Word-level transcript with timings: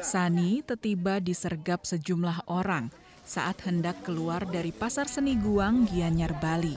Sani 0.00 0.64
tiba 0.64 1.20
disergap 1.20 1.84
sejumlah 1.84 2.48
orang 2.48 2.88
saat 3.20 3.62
hendak 3.68 4.02
keluar 4.02 4.42
dari 4.48 4.74
Pasar 4.74 5.06
Seni 5.06 5.38
Guang, 5.38 5.86
Gianyar, 5.86 6.34
Bali. 6.42 6.74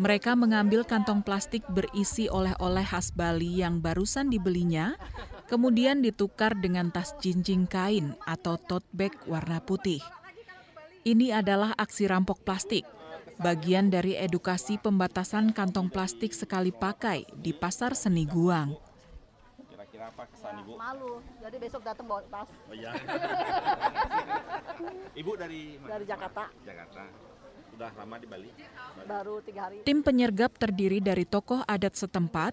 Mereka 0.00 0.32
mengambil 0.32 0.82
kantong 0.88 1.20
plastik 1.20 1.60
berisi 1.68 2.26
oleh-oleh 2.26 2.82
khas 2.82 3.12
Bali 3.12 3.60
yang 3.60 3.84
barusan 3.84 4.32
dibelinya, 4.32 4.96
kemudian 5.46 6.00
ditukar 6.00 6.56
dengan 6.56 6.88
tas 6.88 7.12
jinjing 7.20 7.68
kain 7.68 8.16
atau 8.24 8.56
tote 8.56 8.88
bag 8.96 9.12
warna 9.28 9.60
putih. 9.60 10.00
Ini 11.04 11.36
adalah 11.44 11.76
aksi 11.76 12.08
rampok 12.08 12.40
plastik, 12.40 12.88
bagian 13.36 13.92
dari 13.92 14.16
edukasi 14.16 14.80
pembatasan 14.80 15.52
kantong 15.52 15.92
plastik 15.92 16.32
sekali 16.32 16.72
pakai 16.72 17.28
di 17.36 17.52
Pasar 17.52 17.92
Seni 17.92 18.24
Guang. 18.24 18.89
Apa 20.10 20.26
kesan 20.26 20.54
Ibu? 20.66 20.74
Malu, 20.74 21.22
jadi 21.38 21.56
besok 21.62 21.86
datang 21.86 22.06
bawa 22.10 22.22
tas 22.26 22.50
Oh 22.66 22.74
iya. 22.74 22.90
Ibu 25.20 25.32
dari 25.38 25.78
mana? 25.78 25.90
dari 25.94 26.04
Jakarta, 26.04 26.42
Jakarta. 26.66 27.02
Sudah 27.70 27.90
lama 27.94 28.16
di 28.18 28.26
Bali? 28.26 28.50
baru 29.06 29.38
tiga 29.46 29.70
hari. 29.70 29.86
Tim 29.86 30.02
penyergap 30.02 30.58
terdiri 30.58 30.98
dari 30.98 31.22
tokoh 31.22 31.62
adat 31.64 31.94
setempat, 31.94 32.52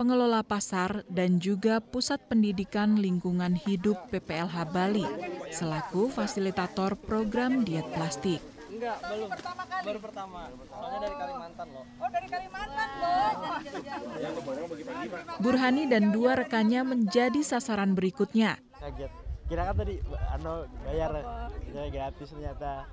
pengelola 0.00 0.40
pasar, 0.40 1.04
dan 1.12 1.36
juga 1.36 1.84
Pusat 1.84 2.32
Pendidikan 2.32 2.96
Lingkungan 2.96 3.54
Hidup 3.60 4.08
PPLH 4.08 4.56
Bali, 4.72 5.04
selaku 5.52 6.08
fasilitator 6.08 6.96
program 6.96 7.60
diet 7.62 7.86
plastik. 7.92 8.40
Enggak, 8.72 8.98
belum. 9.08 9.28
Baru 9.86 10.00
pertama. 10.02 10.40
Soalnya 10.68 10.98
dari 11.00 11.16
Kalimantan 11.16 11.66
loh. 11.70 11.84
Burhani 15.42 15.88
dan 15.90 16.14
dua 16.14 16.38
rekannya 16.38 16.82
menjadi 16.82 17.40
sasaran 17.42 17.92
berikutnya. 17.92 18.60
Kaget. 18.78 19.10
Kira 19.46 19.62
kan 19.70 19.74
tadi 19.78 20.02
ano 20.34 20.66
bayar 20.82 21.10
saya 21.70 21.88
gratis 21.90 22.28
ternyata. 22.34 22.86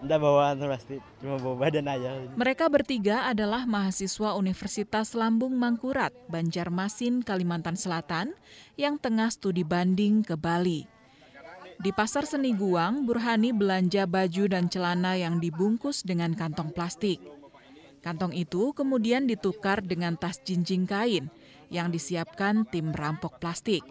Enggak 0.00 0.16
bawa 0.24 0.56
anu 0.56 0.64
pasti, 0.72 0.96
cuma 1.20 1.36
bawa 1.36 1.68
badan 1.68 1.84
aja. 1.84 2.08
Mereka 2.32 2.72
bertiga 2.72 3.28
adalah 3.28 3.68
mahasiswa 3.68 4.32
Universitas 4.32 5.12
Lambung 5.12 5.52
Mangkurat, 5.60 6.08
Banjarmasin, 6.32 7.20
Kalimantan 7.20 7.76
Selatan, 7.76 8.32
yang 8.80 8.96
tengah 8.96 9.28
studi 9.28 9.60
banding 9.60 10.24
ke 10.24 10.40
Bali. 10.40 10.88
Di 11.76 11.92
Pasar 11.92 12.24
Seni 12.24 12.56
Guang, 12.56 13.04
Burhani 13.04 13.52
belanja 13.52 14.08
baju 14.08 14.48
dan 14.48 14.72
celana 14.72 15.20
yang 15.20 15.36
dibungkus 15.36 16.00
dengan 16.00 16.32
kantong 16.32 16.72
plastik. 16.72 17.20
Kantong 18.00 18.32
itu 18.32 18.72
kemudian 18.72 19.28
ditukar 19.28 19.84
dengan 19.84 20.16
tas 20.16 20.40
jinjing 20.40 20.88
kain 20.88 21.28
yang 21.70 21.88
disiapkan 21.88 22.66
tim 22.68 22.90
rampok 22.90 23.38
plastik. 23.38 23.86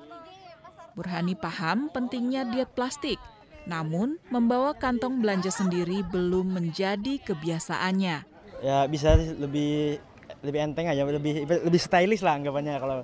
Burhani 0.93 1.33
paham 1.33 1.87
pentingnya 1.89 2.43
diet 2.51 2.75
plastik, 2.75 3.17
namun 3.63 4.19
membawa 4.27 4.75
kantong 4.75 5.23
belanja 5.23 5.49
sendiri 5.49 6.03
belum 6.03 6.59
menjadi 6.59 7.23
kebiasaannya. 7.23 8.27
Ya 8.59 8.83
bisa 8.91 9.15
lebih 9.15 10.03
lebih 10.43 10.59
enteng 10.59 10.91
aja, 10.91 11.07
lebih 11.07 11.47
lebih 11.47 11.81
stylish 11.81 12.21
lah 12.21 12.35
anggapannya 12.35 12.75
kalau 12.77 12.99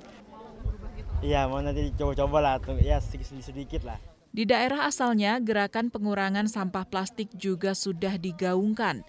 Iya, 1.26 1.50
mau 1.50 1.58
nanti 1.58 1.90
coba-coba 1.98 2.38
lah, 2.38 2.56
ya 2.78 3.02
sedikit-sedikit 3.02 3.82
lah. 3.82 3.98
Di 4.36 4.46
daerah 4.46 4.86
asalnya, 4.86 5.40
gerakan 5.42 5.90
pengurangan 5.90 6.46
sampah 6.46 6.86
plastik 6.86 7.34
juga 7.34 7.74
sudah 7.74 8.20
digaungkan. 8.20 9.02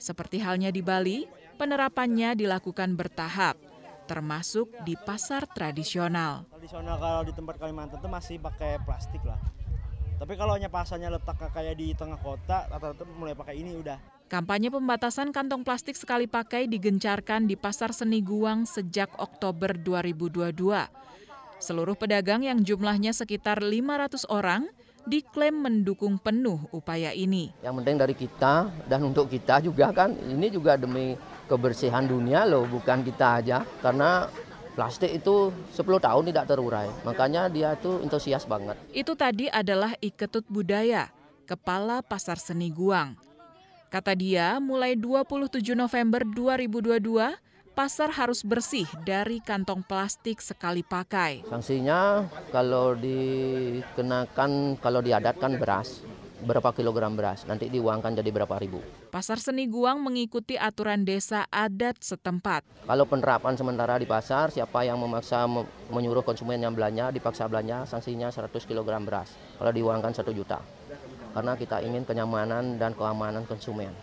Seperti 0.00 0.40
halnya 0.42 0.72
di 0.74 0.80
Bali, 0.82 1.30
penerapannya 1.60 2.32
dilakukan 2.34 2.96
bertahap, 2.96 3.60
termasuk 4.10 4.66
di 4.82 4.98
pasar 4.98 5.46
tradisional. 5.46 6.42
Tradisional 6.50 6.98
kalau 6.98 7.22
di 7.22 7.30
tempat 7.30 7.62
Kalimantan 7.62 8.02
tuh 8.02 8.10
masih 8.10 8.42
pakai 8.42 8.82
plastik 8.82 9.22
lah. 9.22 9.38
Tapi 10.18 10.34
kalau 10.34 10.58
hanya 10.58 10.66
pasarnya 10.66 11.14
letaknya 11.14 11.48
kayak 11.54 11.78
di 11.78 11.94
tengah 11.94 12.18
kota, 12.18 12.66
rata-rata 12.66 13.06
mulai 13.14 13.38
pakai 13.38 13.62
ini 13.62 13.78
udah. 13.78 13.96
Kampanye 14.26 14.68
pembatasan 14.74 15.30
kantong 15.30 15.62
plastik 15.62 15.94
sekali 15.94 16.26
pakai 16.26 16.66
digencarkan 16.66 17.46
di 17.46 17.54
Pasar 17.54 17.94
Seni 17.94 18.18
Guang 18.18 18.66
sejak 18.66 19.14
Oktober 19.16 19.78
2022. 19.78 20.54
Seluruh 21.62 21.94
pedagang 21.94 22.42
yang 22.42 22.60
jumlahnya 22.60 23.14
sekitar 23.14 23.62
500 23.62 24.26
orang 24.26 24.66
diklaim 25.08 25.56
mendukung 25.64 26.20
penuh 26.20 26.60
upaya 26.74 27.14
ini. 27.14 27.52
Yang 27.64 27.74
penting 27.80 27.96
dari 27.96 28.14
kita 28.16 28.68
dan 28.88 29.00
untuk 29.04 29.30
kita 29.30 29.64
juga 29.64 29.92
kan 29.94 30.12
ini 30.12 30.52
juga 30.52 30.76
demi 30.76 31.16
kebersihan 31.48 32.04
dunia 32.04 32.46
loh, 32.46 32.68
bukan 32.68 33.02
kita 33.02 33.42
aja. 33.42 33.64
Karena 33.82 34.28
plastik 34.78 35.10
itu 35.10 35.50
10 35.74 35.98
tahun 35.98 36.24
tidak 36.30 36.46
terurai, 36.46 36.88
makanya 37.02 37.50
dia 37.50 37.74
itu 37.74 38.00
antusias 38.00 38.46
banget. 38.46 38.78
Itu 38.94 39.18
tadi 39.18 39.50
adalah 39.50 39.92
Iketut 39.98 40.46
Budaya, 40.46 41.10
Kepala 41.44 42.00
Pasar 42.00 42.38
Seni 42.38 42.70
Guang. 42.70 43.18
Kata 43.90 44.14
dia, 44.14 44.62
mulai 44.62 44.94
27 44.94 45.74
November 45.74 46.22
2022, 46.22 47.34
pasar 47.80 48.12
harus 48.12 48.44
bersih 48.44 48.84
dari 49.08 49.40
kantong 49.40 49.80
plastik 49.80 50.44
sekali 50.44 50.84
pakai. 50.84 51.48
Sanksinya 51.48 52.28
kalau 52.52 52.92
dikenakan, 52.92 54.76
kalau 54.76 55.00
diadatkan 55.00 55.56
beras, 55.56 56.04
berapa 56.44 56.76
kilogram 56.76 57.16
beras, 57.16 57.48
nanti 57.48 57.72
diuangkan 57.72 58.20
jadi 58.20 58.28
berapa 58.28 58.52
ribu. 58.60 58.84
Pasar 59.08 59.40
Seni 59.40 59.64
Guang 59.64 59.96
mengikuti 60.04 60.60
aturan 60.60 61.08
desa 61.08 61.48
adat 61.48 62.04
setempat. 62.04 62.68
Kalau 62.84 63.08
penerapan 63.08 63.56
sementara 63.56 63.96
di 63.96 64.04
pasar, 64.04 64.52
siapa 64.52 64.84
yang 64.84 65.00
memaksa 65.00 65.48
me- 65.48 65.64
menyuruh 65.88 66.20
konsumen 66.20 66.60
yang 66.60 66.76
belanja, 66.76 67.08
dipaksa 67.08 67.48
belanja, 67.48 67.88
sanksinya 67.88 68.28
100 68.28 68.68
kg 68.68 68.84
beras. 69.00 69.32
Kalau 69.56 69.72
diuangkan 69.72 70.12
1 70.12 70.36
juta. 70.36 70.60
Karena 71.32 71.56
kita 71.56 71.80
ingin 71.80 72.04
kenyamanan 72.04 72.76
dan 72.76 72.92
keamanan 72.92 73.48
konsumen. 73.48 73.96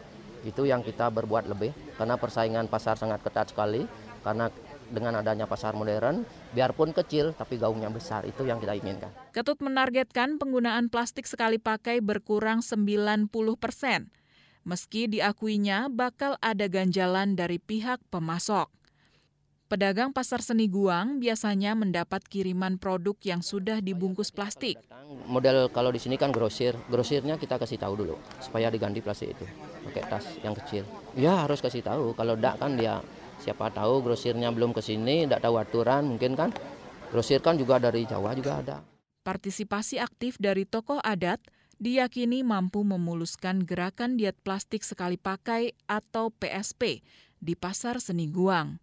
Itu 0.45 0.67
yang 0.67 0.85
kita 0.85 1.09
berbuat 1.09 1.49
lebih, 1.49 1.71
karena 1.97 2.19
persaingan 2.19 2.69
pasar 2.69 2.99
sangat 2.99 3.23
ketat 3.23 3.49
sekali. 3.53 3.87
Karena 4.21 4.51
dengan 4.87 5.19
adanya 5.19 5.47
pasar 5.47 5.75
modern, 5.75 6.23
biarpun 6.51 6.95
kecil 6.95 7.35
tapi 7.35 7.59
gaungnya 7.59 7.91
besar, 7.91 8.23
itu 8.23 8.43
yang 8.47 8.59
kita 8.59 8.75
inginkan. 8.75 9.11
Ketut 9.35 9.59
menargetkan 9.59 10.39
penggunaan 10.39 10.87
plastik 10.87 11.27
sekali 11.27 11.59
pakai 11.59 11.99
berkurang 11.99 12.63
90 12.63 13.27
persen. 13.59 14.11
Meski 14.67 15.07
diakuinya 15.07 15.87
bakal 15.87 16.35
ada 16.43 16.67
ganjalan 16.67 17.39
dari 17.39 17.55
pihak 17.55 18.03
pemasok. 18.11 18.67
Pedagang 19.67 20.15
pasar 20.15 20.39
seni 20.39 20.71
Guang 20.71 21.19
biasanya 21.19 21.75
mendapat 21.75 22.23
kiriman 22.23 22.79
produk 22.79 23.19
yang 23.19 23.43
sudah 23.43 23.83
dibungkus 23.83 24.31
plastik. 24.31 24.79
Model 25.27 25.67
kalau 25.75 25.91
di 25.91 25.99
sini 25.99 26.15
kan 26.15 26.31
grosir, 26.31 26.71
grosirnya 26.87 27.35
kita 27.35 27.59
kasih 27.59 27.75
tahu 27.75 27.99
dulu 27.99 28.15
supaya 28.39 28.71
diganti 28.71 29.03
plastik 29.03 29.35
itu 29.35 29.43
pakai 29.91 30.07
tas 30.07 30.23
yang 30.39 30.55
kecil. 30.55 30.87
Ya 31.19 31.43
harus 31.43 31.59
kasih 31.59 31.83
tahu, 31.83 32.15
kalau 32.15 32.39
tidak 32.39 32.63
kan 32.63 32.79
dia 32.79 33.03
siapa 33.43 33.67
tahu 33.67 34.07
grosirnya 34.07 34.55
belum 34.55 34.71
ke 34.71 34.79
sini, 34.79 35.27
tidak 35.27 35.43
tahu 35.43 35.59
aturan 35.59 36.15
mungkin 36.15 36.39
kan. 36.39 36.55
Grosir 37.11 37.43
kan 37.43 37.59
juga 37.59 37.75
dari 37.75 38.07
Jawa 38.07 38.39
juga 38.39 38.63
ada. 38.63 38.79
Partisipasi 39.27 39.99
aktif 39.99 40.39
dari 40.39 40.63
tokoh 40.63 41.03
adat 41.03 41.43
diyakini 41.75 42.39
mampu 42.39 42.87
memuluskan 42.87 43.67
gerakan 43.67 44.15
diet 44.15 44.39
plastik 44.47 44.87
sekali 44.87 45.19
pakai 45.19 45.75
atau 45.91 46.31
PSP 46.31 47.03
di 47.43 47.51
Pasar 47.59 47.99
Seni 47.99 48.31
Guang. 48.31 48.79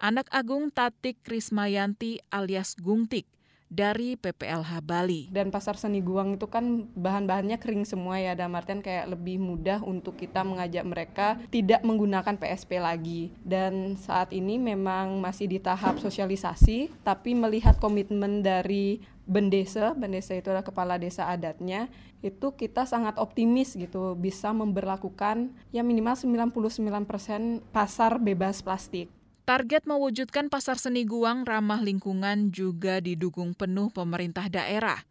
Anak 0.00 0.32
Agung 0.32 0.72
Tatik 0.72 1.20
Krismayanti 1.20 2.24
alias 2.32 2.72
Gungtik 2.72 3.28
dari 3.68 4.16
PPLH 4.16 4.80
Bali. 4.80 5.28
Dan 5.28 5.52
pasar 5.52 5.76
seni 5.76 6.00
Guang 6.00 6.40
itu 6.40 6.48
kan 6.48 6.88
bahan-bahannya 6.96 7.60
kering 7.60 7.84
semua 7.84 8.16
ya, 8.16 8.32
dalam 8.32 8.56
artian 8.56 8.80
kayak 8.80 9.12
lebih 9.12 9.36
mudah 9.36 9.84
untuk 9.84 10.16
kita 10.16 10.40
mengajak 10.40 10.88
mereka 10.88 11.36
tidak 11.52 11.84
menggunakan 11.84 12.32
PSP 12.32 12.80
lagi. 12.80 13.28
Dan 13.44 14.00
saat 14.00 14.32
ini 14.32 14.56
memang 14.56 15.20
masih 15.20 15.52
di 15.52 15.60
tahap 15.60 16.00
sosialisasi, 16.00 17.04
tapi 17.04 17.36
melihat 17.36 17.76
komitmen 17.76 18.40
dari 18.40 19.04
Bendesa, 19.28 19.92
Bendesa 19.92 20.32
itu 20.32 20.48
adalah 20.48 20.64
kepala 20.64 20.96
desa 20.96 21.28
adatnya, 21.28 21.92
itu 22.24 22.56
kita 22.56 22.88
sangat 22.88 23.20
optimis 23.20 23.76
gitu 23.76 24.16
bisa 24.16 24.48
memberlakukan 24.56 25.52
ya 25.76 25.84
minimal 25.84 26.16
99% 26.16 27.68
pasar 27.68 28.16
bebas 28.16 28.64
plastik. 28.64 29.19
Target 29.50 29.82
mewujudkan 29.82 30.46
pasar 30.46 30.78
seni 30.78 31.02
Guang 31.02 31.42
ramah 31.42 31.82
lingkungan 31.82 32.54
juga 32.54 33.02
didukung 33.02 33.50
penuh 33.50 33.90
pemerintah 33.90 34.46
daerah. 34.46 35.02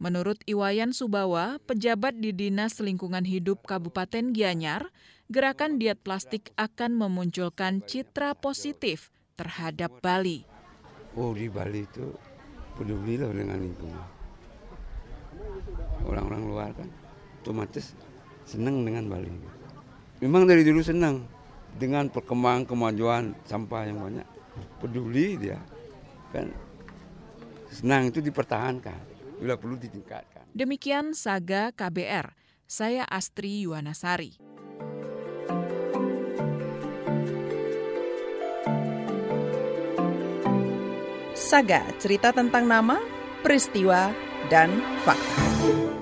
Menurut 0.00 0.40
Iwayan 0.48 0.96
Subawa, 0.96 1.60
pejabat 1.68 2.16
di 2.16 2.32
Dinas 2.32 2.80
Lingkungan 2.80 3.28
Hidup 3.28 3.68
Kabupaten 3.68 4.32
Gianyar, 4.32 4.88
gerakan 5.28 5.76
diet 5.76 6.00
plastik 6.00 6.48
akan 6.56 6.96
memunculkan 6.96 7.84
citra 7.84 8.32
positif 8.40 9.12
terhadap 9.36 10.00
Bali. 10.00 10.48
Oh 11.12 11.36
di 11.36 11.52
Bali 11.52 11.84
itu 11.84 12.08
peduli 12.72 13.20
loh 13.20 13.36
dengan 13.36 13.60
lingkungan. 13.60 14.08
Orang-orang 16.08 16.42
luar 16.48 16.70
kan 16.72 16.88
otomatis 17.44 17.92
senang 18.48 18.80
dengan 18.80 19.12
Bali. 19.12 19.28
Memang 20.24 20.48
dari 20.48 20.64
dulu 20.64 20.80
senang 20.80 21.36
dengan 21.78 22.10
perkembangan 22.10 22.66
kemajuan 22.66 23.24
sampah 23.46 23.82
yang 23.86 24.02
banyak. 24.02 24.28
Peduli 24.82 25.38
dia 25.38 25.62
kan 26.34 26.50
senang 27.70 28.10
itu 28.10 28.18
dipertahankan. 28.18 29.16
Bila 29.38 29.54
perlu 29.54 29.78
ditingkatkan. 29.78 30.50
Demikian 30.50 31.14
Saga 31.14 31.70
KBR. 31.70 32.34
Saya 32.66 33.06
Astri 33.06 33.64
Yuwanasari. 33.64 34.34
Saga, 41.38 41.80
cerita 41.96 42.28
tentang 42.34 42.68
nama, 42.68 43.00
peristiwa, 43.40 44.12
dan 44.52 44.68
fakta. 45.06 45.97